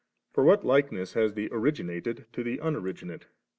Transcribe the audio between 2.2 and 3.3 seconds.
to the unoriginate